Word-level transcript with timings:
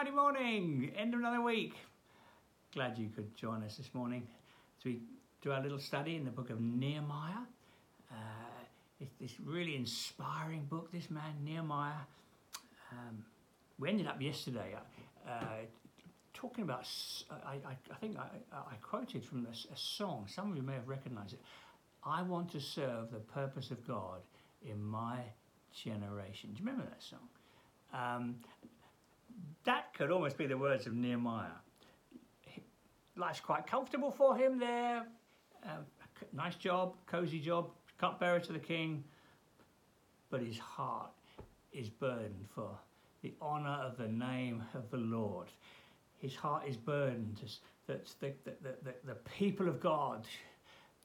Friday 0.00 0.16
morning, 0.16 0.90
end 0.96 1.12
of 1.12 1.20
another 1.20 1.42
week. 1.42 1.74
Glad 2.72 2.96
you 2.96 3.10
could 3.14 3.36
join 3.36 3.62
us 3.62 3.76
this 3.76 3.92
morning 3.92 4.26
as 4.78 4.84
we 4.86 5.02
do 5.42 5.52
our 5.52 5.62
little 5.62 5.78
study 5.78 6.16
in 6.16 6.24
the 6.24 6.30
book 6.30 6.48
of 6.48 6.58
Nehemiah. 6.58 7.42
Uh, 8.10 8.14
it's 8.98 9.12
this 9.20 9.38
really 9.44 9.76
inspiring 9.76 10.64
book, 10.70 10.90
this 10.90 11.10
man, 11.10 11.34
Nehemiah. 11.44 12.00
Um, 12.92 13.22
we 13.78 13.90
ended 13.90 14.06
up 14.06 14.22
yesterday 14.22 14.74
uh, 15.28 15.32
talking 16.32 16.64
about, 16.64 16.88
I, 17.30 17.56
I, 17.56 17.76
I 17.92 17.94
think 18.00 18.16
I, 18.16 18.28
I, 18.54 18.76
quoted 18.80 19.22
from 19.22 19.46
a, 19.46 19.50
a 19.50 19.76
song, 19.76 20.24
some 20.34 20.50
of 20.50 20.56
you 20.56 20.62
may 20.62 20.76
have 20.76 20.88
recognized 20.88 21.34
it. 21.34 21.40
I 22.06 22.22
want 22.22 22.50
to 22.52 22.60
serve 22.60 23.10
the 23.10 23.18
purpose 23.18 23.70
of 23.70 23.86
God 23.86 24.20
in 24.66 24.82
my 24.82 25.18
generation. 25.74 26.54
Do 26.54 26.62
you 26.62 26.66
remember 26.70 26.88
that 26.88 27.02
song? 27.02 27.28
Um, 27.92 28.36
that 29.64 29.92
could 29.94 30.10
almost 30.10 30.36
be 30.36 30.46
the 30.46 30.56
words 30.56 30.86
of 30.86 30.94
Nehemiah. 30.94 31.48
Life's 33.16 33.40
quite 33.40 33.66
comfortable 33.66 34.10
for 34.10 34.36
him 34.36 34.58
there. 34.58 35.06
Uh, 35.64 35.78
nice 36.32 36.54
job, 36.54 36.94
cozy 37.06 37.40
job, 37.40 37.70
cupbearer 37.98 38.40
to 38.40 38.52
the 38.52 38.58
king. 38.58 39.04
But 40.30 40.42
his 40.42 40.58
heart 40.58 41.10
is 41.72 41.90
burdened 41.90 42.46
for 42.54 42.78
the 43.22 43.34
honour 43.42 43.78
of 43.84 43.98
the 43.98 44.08
name 44.08 44.62
of 44.74 44.90
the 44.90 44.96
Lord. 44.96 45.48
His 46.18 46.34
heart 46.34 46.66
is 46.66 46.76
burdened 46.76 47.40
that 47.86 48.06
the, 48.20 48.32
the, 48.44 48.74
the, 48.82 48.94
the 49.04 49.14
people 49.14 49.68
of 49.68 49.80
God 49.80 50.26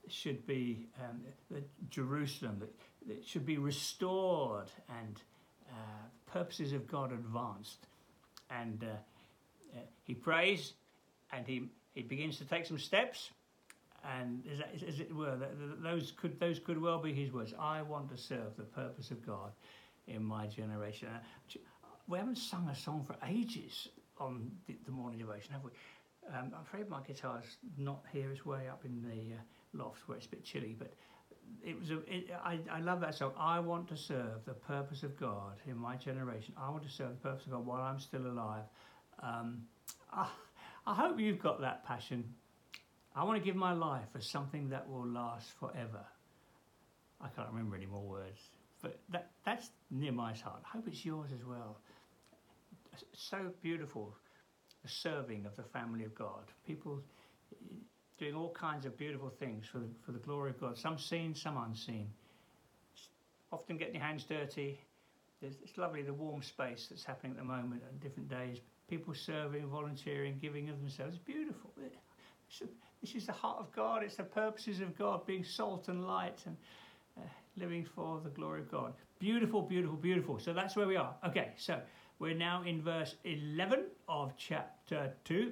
should 0.08 0.46
be, 0.46 0.88
um, 1.04 1.22
the 1.50 1.64
Jerusalem, 1.90 2.60
that, 2.60 3.26
should 3.26 3.46
be 3.46 3.58
restored 3.58 4.72
and 4.90 5.22
uh, 5.70 6.32
purposes 6.32 6.74
of 6.74 6.88
God 6.88 7.12
advanced. 7.12 7.88
And 8.50 8.84
uh, 8.84 9.78
uh, 9.78 9.82
he 10.04 10.14
prays 10.14 10.74
and 11.32 11.46
he, 11.48 11.70
he 11.94 12.02
begins 12.02 12.38
to 12.38 12.46
take 12.46 12.66
some 12.66 12.80
steps. 12.80 13.32
And 14.18 14.44
as, 14.52 14.84
as 14.88 15.00
it 15.00 15.14
were, 15.14 15.36
those 15.82 16.12
could, 16.12 16.40
those 16.40 16.60
could 16.60 16.80
well 16.80 17.00
be 17.00 17.14
his 17.14 17.32
words. 17.32 17.54
I 17.60 17.82
want 17.82 18.10
to 18.10 18.18
serve 18.18 18.56
the 18.56 18.64
purpose 18.64 19.10
of 19.10 19.26
God 19.26 19.52
in 20.08 20.24
my 20.24 20.46
generation. 20.46 21.08
Uh, 21.14 21.60
we 22.08 22.20
haven't 22.20 22.38
sung 22.38 22.70
a 22.70 22.76
song 22.76 23.04
for 23.04 23.16
ages 23.28 23.88
on 24.20 24.52
the, 24.68 24.76
the 24.86 24.92
morning 24.92 25.20
devotion, 25.20 25.52
have 25.54 25.64
we? 25.64 25.72
Um, 26.30 26.52
I'm 26.56 26.62
afraid 26.62 26.90
my 26.90 27.02
guitar's 27.02 27.58
not 27.78 28.04
here. 28.12 28.32
It's 28.32 28.46
way 28.46 28.68
up 28.70 28.84
in 28.86 29.02
the 29.02 29.36
uh, 29.36 29.84
loft 29.84 30.08
where 30.08 30.18
it's 30.18 30.28
a 30.28 30.30
bit 30.30 30.44
chilly, 30.44 30.76
but 30.78 30.94
it 31.66 31.80
was 31.80 31.90
a, 31.90 31.98
it, 32.08 32.30
I, 32.44 32.60
I 32.72 32.80
love 32.80 33.02
that 33.02 33.16
song. 33.16 33.34
I 33.38 33.60
want 33.60 33.88
to 33.90 33.98
serve 33.98 34.46
the 34.46 34.54
purpose 34.54 35.04
of 35.04 35.20
God 35.20 35.60
in 35.68 35.78
my 35.78 35.96
generation. 35.96 36.54
I 36.58 36.70
want 36.70 36.84
to 36.84 36.90
serve 36.90 37.10
the 37.10 37.30
purpose 37.30 37.46
of 37.46 37.54
God 37.54 37.66
while 37.66 37.82
I'm 37.82 38.00
still 38.00 38.26
alive. 38.26 38.64
Um, 39.22 39.64
I, 40.14 40.28
I 40.86 40.94
hope 40.94 41.20
you've 41.20 41.40
got 41.40 41.62
that 41.62 41.86
passion. 41.86 42.24
I 43.16 43.24
want 43.24 43.40
to 43.40 43.44
give 43.44 43.56
my 43.56 43.74
life 43.74 44.06
for 44.12 44.22
something 44.22 44.70
that 44.70 44.88
will 44.88 45.08
last 45.08 45.50
forever. 45.60 46.06
I 47.22 47.30
can't 47.30 47.48
remember 47.50 47.76
any 47.76 47.86
more 47.86 48.04
words, 48.04 48.40
but 48.82 49.00
that, 49.10 49.32
that's 49.46 49.70
near 49.90 50.12
my 50.12 50.34
heart. 50.34 50.62
I 50.66 50.78
hope 50.78 50.88
it's 50.88 51.04
yours 51.06 51.32
as 51.34 51.46
well. 51.46 51.80
So 53.14 53.52
beautiful, 53.62 54.16
the 54.84 54.90
serving 54.90 55.46
of 55.46 55.56
the 55.56 55.64
family 55.64 56.04
of 56.04 56.14
God. 56.14 56.44
People 56.68 57.02
doing 58.18 58.36
all 58.36 58.52
kinds 58.52 58.86
of 58.86 58.98
beautiful 58.98 59.30
things 59.30 59.66
for 59.66 59.80
the, 59.80 59.88
for 60.06 60.12
the 60.12 60.20
glory 60.20 60.52
of 60.52 60.60
God, 60.60 60.78
some 60.78 60.98
seen, 60.98 61.36
some 61.36 61.58
unseen. 61.58 62.08
Often 63.52 63.78
getting 63.78 63.96
your 63.96 64.04
hands 64.04 64.24
dirty. 64.24 64.80
it's 65.42 65.78
lovely 65.78 66.02
the 66.02 66.14
warm 66.14 66.42
space 66.42 66.88
that's 66.90 67.04
happening 67.04 67.34
at 67.34 67.38
the 67.38 67.44
moment 67.44 67.84
on 67.90 67.98
different 68.00 68.30
days. 68.30 68.60
People 68.90 69.14
serving, 69.14 69.68
volunteering, 69.68 70.38
giving 70.42 70.70
of 70.70 70.80
themselves. 70.80 71.16
It's 71.16 71.24
beautiful. 71.24 71.72
This 73.02 73.16
is 73.16 73.26
the 73.26 73.34
heart 73.34 73.58
of 73.60 73.72
God. 73.72 74.04
It's 74.04 74.16
the 74.16 74.24
purposes 74.24 74.80
of 74.80 74.98
God, 74.98 75.26
being 75.26 75.44
salt 75.44 75.90
and 75.90 76.06
light 76.08 76.40
and 76.46 76.56
uh, 77.18 77.22
living 77.58 77.86
for 77.96 78.20
the 78.24 78.30
glory 78.30 78.62
of 78.62 78.72
God. 78.72 78.94
Beautiful, 79.20 79.62
beautiful, 79.62 79.98
beautiful. 79.98 80.40
So 80.40 80.54
that's 80.54 80.76
where 80.76 80.88
we 80.88 80.96
are. 80.96 81.16
Okay, 81.28 81.52
so 81.58 81.80
we're 82.20 82.36
now 82.36 82.64
in 82.64 82.82
verse 82.82 83.16
11 83.24 83.86
of 84.08 84.34
chapter 84.38 85.14
2 85.26 85.52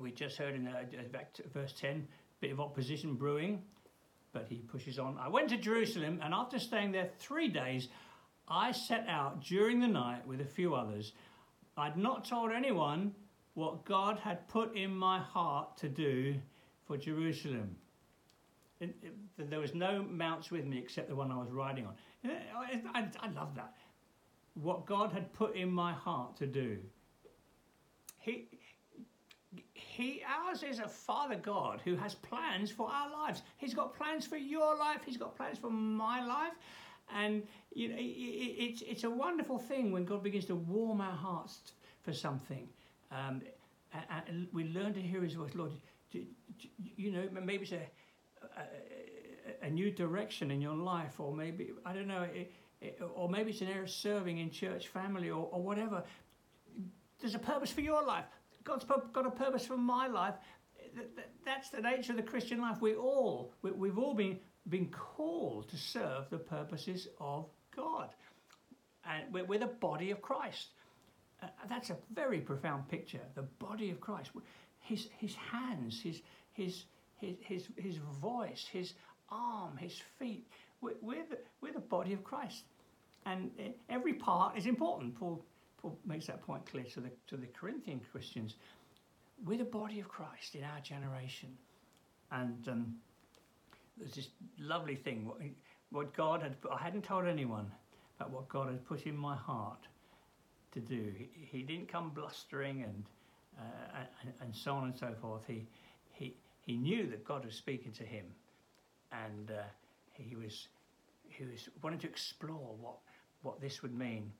we 0.00 0.10
just 0.10 0.36
heard 0.36 0.54
in 0.54 0.66
uh, 0.66 0.82
to 1.34 1.48
verse 1.52 1.74
10, 1.78 2.06
bit 2.40 2.52
of 2.52 2.60
opposition 2.60 3.14
brewing, 3.14 3.62
but 4.32 4.46
he 4.48 4.56
pushes 4.56 4.98
on. 4.98 5.18
I 5.18 5.28
went 5.28 5.50
to 5.50 5.56
Jerusalem, 5.56 6.20
and 6.22 6.32
after 6.32 6.58
staying 6.58 6.92
there 6.92 7.10
three 7.18 7.48
days, 7.48 7.88
I 8.48 8.72
set 8.72 9.06
out 9.08 9.42
during 9.42 9.80
the 9.80 9.88
night 9.88 10.26
with 10.26 10.40
a 10.40 10.44
few 10.44 10.74
others. 10.74 11.12
I'd 11.76 11.96
not 11.96 12.24
told 12.24 12.50
anyone 12.50 13.14
what 13.54 13.84
God 13.84 14.18
had 14.18 14.48
put 14.48 14.76
in 14.76 14.94
my 14.94 15.18
heart 15.18 15.76
to 15.78 15.88
do 15.88 16.34
for 16.86 16.96
Jerusalem. 16.96 17.76
There 19.38 19.60
was 19.60 19.74
no 19.74 20.02
mounts 20.02 20.50
with 20.50 20.64
me 20.64 20.78
except 20.78 21.08
the 21.08 21.14
one 21.14 21.30
I 21.30 21.36
was 21.36 21.50
riding 21.50 21.86
on. 21.86 21.94
I, 22.24 22.80
I, 22.94 23.08
I 23.20 23.30
love 23.32 23.54
that. 23.56 23.74
What 24.54 24.86
God 24.86 25.12
had 25.12 25.32
put 25.32 25.54
in 25.54 25.70
my 25.70 25.92
heart 25.92 26.36
to 26.38 26.46
do. 26.46 26.78
He, 28.18 28.48
he 30.00 30.22
ours 30.46 30.62
is 30.62 30.78
a 30.78 30.88
father 30.88 31.36
god 31.36 31.80
who 31.84 31.96
has 31.96 32.14
plans 32.14 32.70
for 32.70 32.88
our 32.88 33.10
lives. 33.10 33.42
He's 33.58 33.74
got 33.74 33.94
plans 33.94 34.26
for 34.26 34.36
your 34.36 34.76
life. 34.76 35.00
He's 35.04 35.16
got 35.16 35.36
plans 35.36 35.58
for 35.58 35.70
my 35.70 36.24
life. 36.24 36.54
And 37.14 37.42
you 37.72 37.88
know 37.88 37.96
it's 37.98 38.82
it's 38.82 39.04
a 39.04 39.10
wonderful 39.10 39.58
thing 39.58 39.92
when 39.92 40.04
god 40.04 40.22
begins 40.22 40.46
to 40.46 40.54
warm 40.54 41.00
our 41.00 41.16
hearts 41.16 41.72
for 42.02 42.12
something. 42.12 42.68
Um, 43.10 43.42
and 44.26 44.46
we 44.52 44.64
learn 44.64 44.94
to 44.94 45.00
hear 45.00 45.20
his 45.20 45.34
voice 45.34 45.50
lord 45.56 45.72
you 46.12 47.10
know 47.10 47.28
maybe 47.32 47.64
it's 47.64 47.72
a, 47.72 49.66
a, 49.66 49.68
new 49.68 49.90
direction 49.90 50.52
in 50.52 50.60
your 50.60 50.76
life 50.76 51.18
or 51.18 51.34
maybe 51.34 51.72
i 51.84 51.92
don't 51.92 52.06
know 52.06 52.24
or 53.14 53.28
maybe 53.28 53.50
it's 53.50 53.60
an 53.60 53.68
area 53.68 53.82
of 53.82 53.90
serving 53.90 54.38
in 54.38 54.50
church 54.50 54.88
family 54.88 55.30
or, 55.30 55.48
or 55.50 55.62
whatever. 55.62 56.02
There's 57.20 57.34
a 57.34 57.38
purpose 57.38 57.70
for 57.70 57.82
your 57.82 58.02
life 58.04 58.24
God's 58.64 58.84
got 58.84 59.26
a 59.26 59.30
purpose 59.30 59.66
for 59.66 59.76
my 59.76 60.06
life. 60.06 60.34
That's 61.44 61.70
the 61.70 61.80
nature 61.80 62.12
of 62.12 62.16
the 62.16 62.22
Christian 62.22 62.60
life. 62.60 62.80
We 62.80 62.94
all, 62.94 63.52
we've 63.62 63.98
all 63.98 64.14
been, 64.14 64.38
been 64.68 64.88
called 64.88 65.68
to 65.70 65.76
serve 65.76 66.28
the 66.30 66.38
purposes 66.38 67.08
of 67.20 67.46
God. 67.74 68.10
And 69.04 69.32
we're, 69.32 69.44
we're 69.44 69.58
the 69.58 69.66
body 69.66 70.10
of 70.10 70.20
Christ. 70.20 70.68
Uh, 71.42 71.46
that's 71.68 71.90
a 71.90 71.96
very 72.14 72.40
profound 72.40 72.88
picture. 72.88 73.20
The 73.34 73.42
body 73.42 73.90
of 73.90 74.00
Christ. 74.00 74.30
His, 74.80 75.08
his 75.18 75.34
hands, 75.34 76.00
his, 76.02 76.20
his, 76.52 76.84
his, 77.16 77.36
his, 77.40 77.68
his 77.76 77.96
voice, 78.20 78.66
his 78.70 78.94
arm, 79.30 79.76
his 79.76 80.02
feet. 80.18 80.46
We're, 80.80 80.94
we're, 81.00 81.24
the, 81.28 81.38
we're 81.60 81.72
the 81.72 81.80
body 81.80 82.12
of 82.12 82.24
Christ. 82.24 82.64
And 83.26 83.50
uh, 83.58 83.70
every 83.88 84.14
part 84.14 84.56
is 84.56 84.66
important. 84.66 85.18
Paul 85.18 85.44
Makes 86.06 86.26
that 86.26 86.42
point 86.42 86.66
clear 86.66 86.84
to 86.84 87.00
the, 87.00 87.10
to 87.28 87.36
the 87.36 87.46
Corinthian 87.46 88.00
Christians. 88.12 88.54
We're 89.44 89.58
the 89.58 89.64
body 89.64 90.00
of 90.00 90.08
Christ 90.08 90.54
in 90.54 90.64
our 90.64 90.80
generation. 90.80 91.48
And 92.30 92.68
um, 92.68 92.94
there's 93.96 94.14
this 94.14 94.28
lovely 94.58 94.96
thing. 94.96 95.26
What, 95.26 95.38
what 95.90 96.14
God 96.14 96.42
had, 96.42 96.56
I 96.70 96.78
hadn't 96.78 97.04
told 97.04 97.26
anyone 97.26 97.70
about 98.18 98.30
what 98.30 98.48
God 98.48 98.68
had 98.68 98.84
put 98.84 99.06
in 99.06 99.16
my 99.16 99.36
heart 99.36 99.86
to 100.72 100.80
do. 100.80 101.12
He, 101.16 101.30
he 101.58 101.62
didn't 101.62 101.88
come 101.88 102.10
blustering 102.10 102.82
and, 102.82 103.04
uh, 103.58 104.04
and, 104.22 104.32
and 104.42 104.54
so 104.54 104.74
on 104.74 104.84
and 104.84 104.96
so 104.96 105.14
forth. 105.20 105.42
He, 105.46 105.66
he, 106.12 106.34
he 106.60 106.76
knew 106.76 107.08
that 107.08 107.24
God 107.24 107.44
was 107.44 107.54
speaking 107.54 107.92
to 107.92 108.04
him, 108.04 108.26
and 109.12 109.50
uh, 109.50 109.62
he 110.12 110.36
was 110.36 110.68
he 111.28 111.44
was 111.44 111.68
wanting 111.82 111.98
to 112.00 112.06
explore 112.06 112.74
what 112.80 112.96
what 113.42 113.60
this 113.60 113.82
would 113.82 113.96
mean 113.96 114.30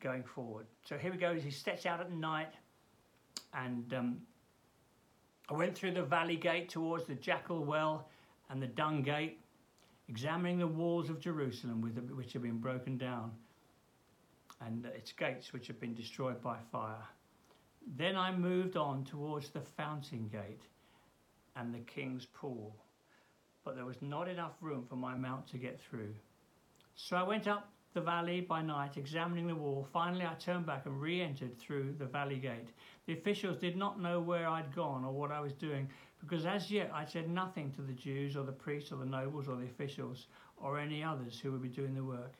going 0.00 0.22
forward. 0.22 0.66
So 0.84 0.96
here 0.96 1.12
we 1.12 1.18
go, 1.18 1.34
he 1.34 1.50
steps 1.50 1.86
out 1.86 2.00
at 2.00 2.10
night 2.10 2.52
and 3.54 3.92
um, 3.94 4.20
I 5.48 5.54
went 5.54 5.76
through 5.76 5.92
the 5.92 6.02
valley 6.02 6.36
gate 6.36 6.68
towards 6.68 7.04
the 7.06 7.14
jackal 7.14 7.64
well 7.64 8.08
and 8.50 8.62
the 8.62 8.66
dung 8.66 9.02
gate, 9.02 9.40
examining 10.08 10.58
the 10.58 10.66
walls 10.66 11.08
of 11.08 11.20
Jerusalem 11.20 11.80
which 12.14 12.32
have 12.32 12.42
been 12.42 12.58
broken 12.58 12.98
down 12.98 13.32
and 14.64 14.86
its 14.86 15.12
gates 15.12 15.52
which 15.52 15.66
have 15.66 15.80
been 15.80 15.94
destroyed 15.94 16.42
by 16.42 16.56
fire. 16.72 17.04
Then 17.96 18.16
I 18.16 18.32
moved 18.32 18.76
on 18.76 19.04
towards 19.04 19.50
the 19.50 19.60
fountain 19.60 20.28
gate 20.28 20.62
and 21.54 21.72
the 21.72 21.80
king's 21.80 22.26
pool, 22.26 22.74
but 23.64 23.76
there 23.76 23.84
was 23.84 24.00
not 24.00 24.28
enough 24.28 24.54
room 24.60 24.84
for 24.88 24.96
my 24.96 25.14
mount 25.14 25.46
to 25.48 25.58
get 25.58 25.80
through. 25.80 26.14
So 26.96 27.16
I 27.16 27.22
went 27.22 27.46
up 27.46 27.70
the 27.96 28.00
valley 28.02 28.42
by 28.42 28.60
night, 28.60 28.98
examining 28.98 29.46
the 29.46 29.54
wall. 29.54 29.88
Finally, 29.90 30.26
I 30.26 30.34
turned 30.34 30.66
back 30.66 30.84
and 30.84 31.00
re 31.00 31.22
entered 31.22 31.58
through 31.58 31.94
the 31.98 32.04
valley 32.04 32.36
gate. 32.36 32.68
The 33.06 33.14
officials 33.14 33.56
did 33.56 33.74
not 33.74 33.98
know 33.98 34.20
where 34.20 34.46
I'd 34.46 34.74
gone 34.76 35.02
or 35.02 35.12
what 35.12 35.32
I 35.32 35.40
was 35.40 35.54
doing, 35.54 35.88
because 36.20 36.44
as 36.44 36.70
yet 36.70 36.90
I'd 36.92 37.08
said 37.08 37.30
nothing 37.30 37.72
to 37.72 37.80
the 37.80 37.94
Jews 37.94 38.36
or 38.36 38.44
the 38.44 38.52
priests 38.52 38.92
or 38.92 38.96
the 38.96 39.06
nobles 39.06 39.48
or 39.48 39.56
the 39.56 39.64
officials 39.64 40.26
or 40.58 40.78
any 40.78 41.02
others 41.02 41.40
who 41.40 41.50
would 41.52 41.62
be 41.62 41.70
doing 41.70 41.94
the 41.94 42.04
work. 42.04 42.34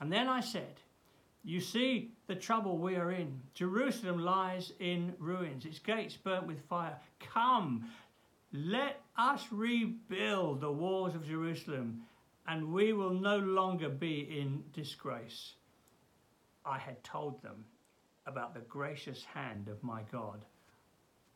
And 0.00 0.12
then 0.12 0.28
I 0.28 0.40
said, 0.40 0.76
You 1.42 1.60
see 1.60 2.12
the 2.28 2.36
trouble 2.36 2.78
we 2.78 2.94
are 2.94 3.10
in. 3.10 3.40
Jerusalem 3.54 4.20
lies 4.20 4.72
in 4.78 5.12
ruins, 5.18 5.64
its 5.64 5.80
gates 5.80 6.16
burnt 6.16 6.46
with 6.46 6.60
fire. 6.68 6.96
Come, 7.18 7.90
let 8.52 9.00
us 9.16 9.44
rebuild 9.50 10.60
the 10.60 10.70
walls 10.70 11.16
of 11.16 11.26
Jerusalem, 11.26 12.02
and 12.48 12.72
we 12.72 12.94
will 12.94 13.12
no 13.12 13.36
longer 13.38 13.90
be 13.90 14.40
in 14.40 14.64
disgrace. 14.72 15.52
I 16.64 16.78
had 16.78 17.04
told 17.04 17.42
them 17.42 17.64
about 18.26 18.54
the 18.54 18.60
gracious 18.60 19.22
hand 19.24 19.68
of 19.68 19.82
my 19.82 20.00
God 20.10 20.44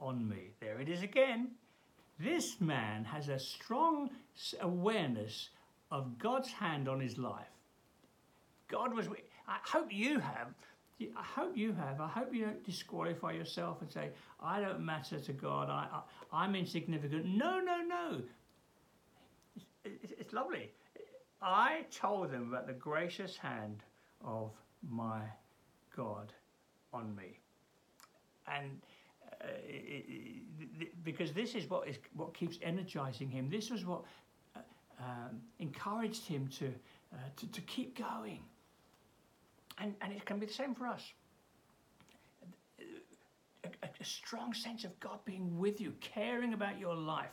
on 0.00 0.26
me. 0.26 0.50
There 0.60 0.80
it 0.80 0.88
is 0.88 1.02
again. 1.02 1.50
This 2.18 2.60
man 2.60 3.04
has 3.04 3.28
a 3.28 3.38
strong 3.38 4.10
awareness 4.60 5.50
of 5.90 6.18
God's 6.18 6.50
hand 6.50 6.88
on 6.88 6.98
his 6.98 7.18
life. 7.18 7.46
God 8.68 8.94
was. 8.94 9.06
I 9.46 9.58
hope 9.64 9.92
you 9.92 10.18
have. 10.18 10.48
I 11.00 11.22
hope 11.22 11.56
you 11.56 11.72
have. 11.72 12.00
I 12.00 12.08
hope 12.08 12.32
you 12.32 12.44
don't 12.44 12.64
disqualify 12.64 13.32
yourself 13.32 13.82
and 13.82 13.90
say, 13.90 14.10
I 14.40 14.60
don't 14.60 14.80
matter 14.80 15.18
to 15.18 15.32
God. 15.32 15.68
I, 15.68 16.00
I, 16.32 16.44
am 16.44 16.54
insignificant. 16.54 17.26
No, 17.26 17.58
no, 17.58 17.82
no. 17.82 18.22
It's, 19.56 19.64
it's, 19.84 20.12
it's 20.18 20.32
lovely. 20.32 20.70
I 21.42 21.84
told 21.90 22.30
them 22.30 22.48
about 22.48 22.66
the 22.66 22.72
gracious 22.72 23.36
hand 23.36 23.82
of 24.24 24.50
my 24.88 25.22
God 25.96 26.32
on 26.92 27.14
me. 27.16 27.38
And 28.46 28.80
uh, 29.40 29.46
it, 29.66 30.04
it, 30.08 31.04
because 31.04 31.32
this 31.32 31.54
is 31.54 31.68
what 31.68 31.88
is 31.88 31.96
what 32.14 32.34
keeps 32.34 32.58
energizing 32.62 33.28
him. 33.28 33.48
This 33.50 33.70
was 33.70 33.84
what 33.84 34.02
uh, 34.56 34.60
um, 35.00 35.40
encouraged 35.58 36.26
him 36.26 36.48
to, 36.58 36.66
uh, 37.12 37.16
to, 37.36 37.46
to 37.50 37.60
keep 37.62 37.98
going. 37.98 38.40
And, 39.78 39.94
and 40.00 40.12
it 40.12 40.24
can 40.24 40.38
be 40.38 40.46
the 40.46 40.52
same 40.52 40.74
for 40.74 40.86
us. 40.86 41.12
A, 43.64 43.68
a, 43.82 43.88
a 44.00 44.04
strong 44.04 44.52
sense 44.54 44.84
of 44.84 44.98
God 45.00 45.18
being 45.24 45.58
with 45.58 45.80
you, 45.80 45.92
caring 46.00 46.52
about 46.52 46.78
your 46.78 46.94
life. 46.94 47.30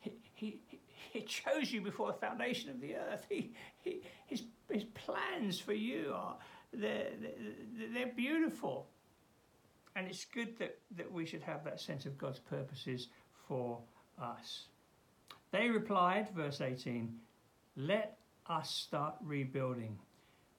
He, 0.00 0.12
he, 0.34 0.60
he 1.12 1.22
chose 1.22 1.72
you 1.72 1.80
before 1.80 2.08
the 2.08 2.18
foundation 2.18 2.70
of 2.70 2.80
the 2.80 2.96
earth. 2.96 3.24
He, 3.28 3.52
he, 3.82 4.02
his, 4.26 4.42
his 4.70 4.84
plans 4.84 5.58
for 5.58 5.72
you 5.72 6.12
are 6.14 6.36
they're, 6.72 7.08
they're, 7.20 7.88
they're 7.94 8.14
beautiful. 8.14 8.86
And 9.96 10.06
it's 10.06 10.24
good 10.26 10.58
that, 10.58 10.78
that 10.96 11.10
we 11.10 11.26
should 11.26 11.42
have 11.42 11.64
that 11.64 11.80
sense 11.80 12.06
of 12.06 12.16
God's 12.18 12.38
purposes 12.38 13.08
for 13.48 13.78
us. 14.20 14.66
They 15.50 15.68
replied, 15.68 16.28
verse 16.36 16.60
18, 16.60 17.18
let 17.76 18.18
us 18.48 18.70
start 18.70 19.14
rebuilding. 19.22 19.98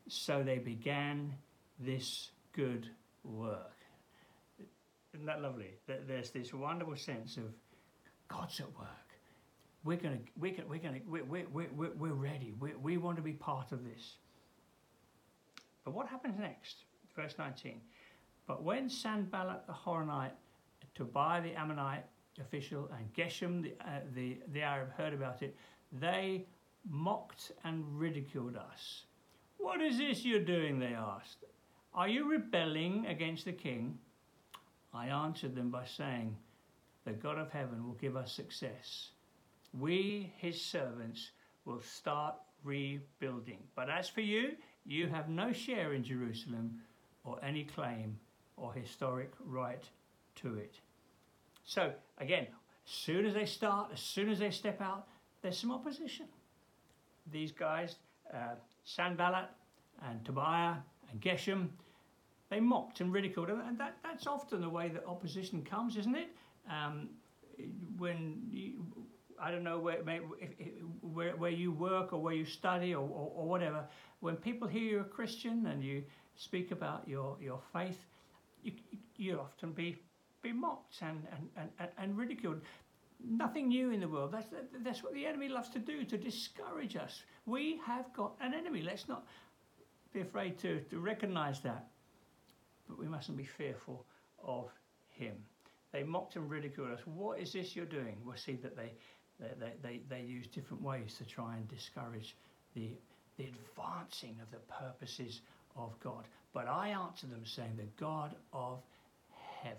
So 0.08 0.44
they 0.44 0.58
began 0.58 1.34
this 1.80 2.32
good 2.54 2.90
work. 3.24 3.76
Isn't 5.14 5.26
that 5.26 5.42
lovely? 5.42 5.76
There's 5.88 6.32
this 6.32 6.54
wonderful 6.54 6.96
sense 6.96 7.38
of 7.38 7.54
God's 8.28 8.60
at 8.60 8.78
work. 8.78 9.09
We're 9.84 9.98
going 9.98 10.18
to, 10.18 10.24
we're 10.38 10.54
going 10.54 10.96
to, 10.96 11.02
we're, 11.08 11.24
we're, 11.26 11.68
we're, 11.76 11.92
we're 11.98 12.14
ready. 12.14 12.54
We, 12.60 12.74
we 12.82 12.98
want 12.98 13.18
to 13.18 13.24
be 13.24 13.34
part 13.34 13.72
of 13.72 13.84
this. 13.84 14.16
But 15.86 15.94
what 15.94 16.08
happens 16.08 16.38
next? 16.40 16.84
Verse 17.16 17.36
19. 17.38 17.80
But 18.46 18.64
when 18.64 18.90
Sanballat 18.90 19.66
the 19.68 19.74
Horonite, 19.74 20.32
Tobiah 20.96 21.42
the 21.42 21.54
Ammonite 21.54 22.06
official, 22.42 22.90
and 22.98 23.14
Geshem 23.14 23.64
the, 23.64 23.74
uh, 23.82 24.00
the, 24.14 24.38
the 24.52 24.62
Arab 24.62 24.92
heard 24.94 25.14
about 25.14 25.42
it, 25.42 25.56
they 25.92 26.46
mocked 26.90 27.52
and 27.64 27.84
ridiculed 27.98 28.56
us. 28.56 29.04
What 29.58 29.82
is 29.82 29.98
this 29.98 30.26
you're 30.26 30.40
doing? 30.40 30.80
They 30.80 30.94
asked. 30.94 31.44
Are 31.94 32.08
you 32.08 32.30
rebelling 32.30 33.06
against 33.08 33.46
the 33.46 33.52
king? 33.52 33.98
I 34.94 35.08
answered 35.08 35.56
them 35.56 35.70
by 35.70 35.86
saying, 35.86 36.36
The 37.06 37.12
God 37.12 37.38
of 37.38 37.52
heaven 37.52 37.86
will 37.86 37.96
give 37.96 38.16
us 38.16 38.32
success. 38.32 39.10
We, 39.74 40.34
his 40.38 40.62
servants, 40.62 41.32
will 41.66 41.82
start 41.82 42.36
rebuilding. 42.64 43.60
But 43.76 43.90
as 43.90 44.10
for 44.10 44.22
you, 44.22 44.52
you 44.86 45.08
have 45.08 45.30
no 45.30 45.52
share 45.52 45.94
in 45.94 46.04
Jerusalem 46.04 46.80
or 47.24 47.38
any 47.44 47.64
claim 47.64 48.18
or 48.58 48.74
historic 48.74 49.32
right 49.46 49.84
to 50.36 50.56
it. 50.56 50.80
So, 51.64 51.94
again, 52.18 52.48
as 52.86 52.92
soon 52.92 53.26
as 53.26 53.34
they 53.34 53.46
start, 53.46 53.92
as 53.94 54.00
soon 54.00 54.30
as 54.30 54.40
they 54.40 54.52
step 54.52 54.82
out, 54.82 55.08
there's 55.42 55.58
some 55.58 55.72
opposition. 55.72 56.26
These 57.32 57.52
guys, 57.52 57.96
uh, 58.34 58.56
Sanballat 58.84 59.50
and 60.04 60.26
Tobiah 60.26 60.76
and 61.12 61.22
Geshem, 61.22 61.70
they 62.50 62.60
mocked 62.60 63.02
and 63.02 63.14
ridiculed, 63.14 63.50
and 63.50 63.78
that, 63.78 63.98
that's 64.04 64.26
often 64.26 64.62
the 64.62 64.70
way 64.70 64.90
that 64.90 65.06
opposition 65.06 65.64
comes, 65.64 65.96
isn't 65.98 66.16
it? 66.16 66.30
Um, 66.70 67.10
when 67.98 68.42
you, 68.52 68.84
I 69.42 69.52
don't 69.52 69.64
know 69.64 69.80
where, 69.80 70.00
where, 71.02 71.36
where 71.36 71.52
you 71.52 71.72
work 71.72 72.14
or 72.14 72.22
where 72.22 72.34
you 72.34 72.46
study 72.46 72.94
or, 72.94 73.02
or, 73.02 73.32
or, 73.36 73.48
whatever, 73.48 73.86
when 74.20 74.36
people 74.36 74.68
hear 74.68 74.84
you're 74.84 75.02
a 75.02 75.06
Christian 75.06 75.66
and 75.68 75.84
you 75.84 76.04
speak 76.36 76.72
about 76.72 77.08
your, 77.08 77.38
your 77.42 77.60
faith, 77.74 77.98
you, 78.64 78.74
you 79.16 79.40
often 79.40 79.72
be, 79.72 79.98
be 80.42 80.52
mocked 80.52 81.02
and, 81.02 81.26
and, 81.58 81.70
and, 81.80 81.90
and 81.98 82.18
ridiculed. 82.18 82.62
Nothing 83.24 83.68
new 83.68 83.92
in 83.92 84.00
the 84.00 84.08
world. 84.08 84.32
That's, 84.32 84.48
that's 84.84 85.04
what 85.04 85.14
the 85.14 85.26
enemy 85.26 85.50
loves 85.50 85.70
to 85.70 85.80
do, 85.80 86.04
to 86.06 86.18
discourage 86.18 86.96
us. 86.96 87.24
We 87.46 87.80
have 87.86 88.12
got 88.14 88.34
an 88.42 88.54
enemy. 88.54 88.82
Let's 88.82 89.08
not 89.08 89.26
be 90.14 90.22
afraid 90.22 90.58
to, 90.60 90.82
to 90.82 91.00
recognize 91.00 91.60
that. 91.62 91.88
But 92.88 92.98
we 92.98 93.08
mustn't 93.08 93.38
be 93.38 93.46
fearful 93.46 94.06
of 94.44 94.70
him. 95.10 95.36
They 95.92 96.04
mocked 96.04 96.36
and 96.36 96.50
ridiculed 96.50 96.92
us. 96.92 97.00
What 97.06 97.40
is 97.40 97.54
this 97.54 97.76
you're 97.76 97.86
doing? 97.86 98.18
We'll 98.24 98.38
see 98.38 98.56
that 98.58 98.76
they, 98.76 98.94
they, 99.40 99.72
they, 99.82 100.02
they 100.10 100.22
use 100.22 100.48
different 100.48 100.84
ways 100.84 101.16
to 101.18 101.26
try 101.26 101.56
and 101.56 101.68
discourage 101.68 102.36
the, 102.76 102.90
the 103.38 103.46
advancing 103.46 104.36
of 104.42 104.52
the 104.52 104.60
purposes 104.74 105.42
of 105.76 105.92
God. 106.04 106.26
But 106.54 106.68
I 106.68 106.90
answer 106.90 107.28
them 107.28 107.44
saying, 107.46 107.78
The 107.78 108.04
God 108.04 108.36
of 108.54 108.80
heaven 109.64 109.78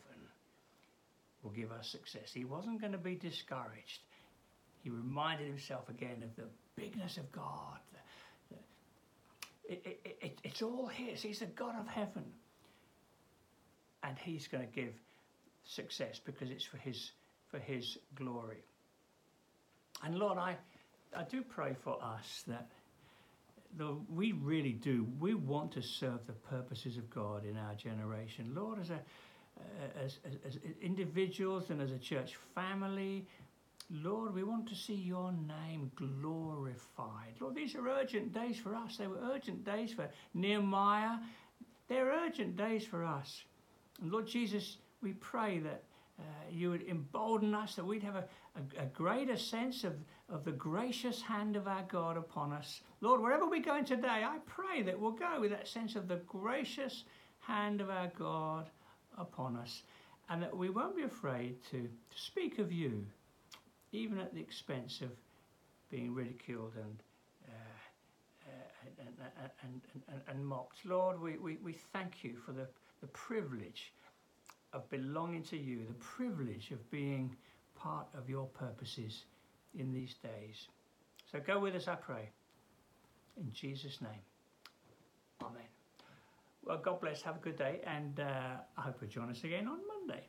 will 1.43 1.51
give 1.51 1.73
us 1.73 1.89
success. 1.89 2.31
He 2.33 2.45
wasn't 2.45 2.81
going 2.81 2.93
to 2.93 2.99
be 2.99 3.15
discouraged. 3.17 4.01
He 4.83 4.91
reminded 4.91 5.47
himself 5.47 5.89
again 5.89 6.23
of 6.23 6.35
the 6.37 6.49
bigness 6.77 7.17
of 7.19 7.31
God. 7.33 7.79
It, 9.69 10.01
it, 10.05 10.17
it, 10.21 10.39
it's 10.43 10.63
all 10.63 10.89
His. 10.89 11.23
He's 11.23 11.39
the 11.39 11.47
God 11.47 11.77
of 11.79 11.87
heaven. 11.87 12.25
And 14.03 14.17
He's 14.19 14.49
going 14.49 14.67
to 14.67 14.75
give 14.75 14.93
success 15.65 16.21
because 16.25 16.51
it's 16.51 16.65
for 16.65 16.79
His, 16.79 17.13
for 17.51 17.59
his 17.59 17.99
glory. 18.15 18.65
And 20.03 20.19
Lord, 20.19 20.39
I, 20.39 20.57
I 21.17 21.25
do 21.25 21.43
pray 21.43 21.75
for 21.83 22.03
us 22.03 22.45
that 22.47 22.69
Lord, 23.79 23.99
we 24.13 24.33
really 24.33 24.73
do. 24.73 25.07
We 25.21 25.35
want 25.35 25.73
to 25.73 25.83
serve 25.83 26.27
the 26.27 26.33
purposes 26.33 26.97
of 26.97 27.09
God 27.11 27.45
in 27.45 27.57
our 27.57 27.75
generation. 27.75 28.53
Lord, 28.55 28.81
as, 28.81 28.91
a, 28.91 29.01
as, 30.03 30.19
as, 30.25 30.35
as 30.47 30.59
individuals 30.83 31.71
and 31.71 31.81
as 31.81 31.93
a 31.93 31.99
church 31.99 32.37
family, 32.55 33.27
Lord, 33.91 34.35
we 34.35 34.45
want 34.45 34.69
to 34.69 34.75
see 34.75 34.95
your 34.95 35.33
name 35.33 35.91
glorified. 35.97 37.35
Lord, 37.41 37.55
these 37.55 37.75
are 37.75 37.89
urgent 37.89 38.33
days 38.33 38.57
for 38.57 38.75
us. 38.75 38.97
They 38.97 39.07
were 39.07 39.21
urgent 39.33 39.65
days 39.65 39.93
for 39.93 40.09
Nehemiah. 40.35 41.19
They're 41.89 42.11
urgent 42.11 42.57
days 42.57 42.85
for 42.85 43.05
us. 43.05 43.43
And 44.01 44.13
Lord 44.13 44.27
Jesus, 44.27 44.77
we 45.03 45.13
pray 45.15 45.59
that 45.61 45.83
uh, 46.21 46.51
you 46.51 46.71
would 46.71 46.87
embolden 46.89 47.55
us, 47.55 47.75
that 47.75 47.85
we'd 47.85 48.03
have 48.03 48.17
a, 48.17 48.25
a, 48.57 48.83
a, 48.83 48.87
greater 48.87 49.37
sense 49.37 49.85
of, 49.85 49.95
of 50.29 50.45
the 50.45 50.53
gracious 50.53 51.23
hand 51.23 51.57
of 51.57 51.67
our 51.67 51.85
God 51.89 52.17
upon 52.17 52.53
us. 52.53 52.83
Lord, 53.01 53.21
wherever 53.21 53.47
we're 53.47 53.63
going 53.63 53.85
today, 53.85 54.25
I 54.25 54.39
pray 54.47 54.83
that 54.83 54.99
we'll 54.99 55.13
go 55.13 55.41
with 55.41 55.51
that 55.51 55.67
sense 55.67 55.97
of 55.97 56.09
the 56.09 56.17
gracious 56.17 57.05
hand 57.41 57.81
of 57.81 57.89
our 57.89 58.11
God 58.19 58.69
upon 59.17 59.57
us, 59.57 59.83
and 60.29 60.43
that 60.43 60.57
we 60.57 60.69
won't 60.69 60.97
be 60.97 61.03
afraid 61.03 61.57
to, 61.71 61.83
to 61.83 62.19
speak 62.19 62.59
of 62.59 62.71
you, 62.71 63.07
even 63.93 64.19
at 64.19 64.35
the 64.35 64.41
expense 64.41 65.01
of 65.01 65.11
being 65.91 66.15
ridiculed 66.15 66.73
and 66.77 67.03
uh, 67.49 67.53
uh, 68.47 68.85
and, 68.99 69.49
and, 69.63 69.81
and, 70.09 70.21
and, 70.29 70.47
mocked. 70.47 70.85
Lord, 70.85 71.21
we, 71.21 71.37
we, 71.37 71.59
we 71.63 71.73
thank 71.93 72.25
you 72.25 72.37
for 72.45 72.53
the, 72.53 72.67
the 73.01 73.07
privilege 73.09 73.93
of 74.73 74.89
belonging 74.91 75.43
to 75.45 75.57
you, 75.57 75.85
the 75.87 75.95
privilege 75.95 76.71
of 76.71 76.91
being 76.91 77.35
part 77.75 78.07
of 78.17 78.29
your 78.29 78.47
purposes 78.47 79.25
in 79.79 79.93
these 79.93 80.15
days. 80.23 80.69
So 81.31 81.41
go 81.41 81.59
with 81.59 81.75
us, 81.75 81.89
I 81.89 81.95
pray. 81.95 82.31
In 83.37 83.53
Jesus' 83.53 84.01
name. 84.01 84.23
Amen. 85.43 85.63
Well, 86.65 86.79
God 86.79 87.01
bless. 87.01 87.23
Have 87.23 87.37
a 87.37 87.41
good 87.41 87.57
day, 87.57 87.81
and 87.87 88.21
uh, 88.21 88.57
I 88.77 88.81
hope 88.83 88.99
you'll 89.01 89.11
join 89.11 89.31
us 89.31 89.43
again 89.45 89.67
on 89.67 89.79
Monday. 89.89 90.25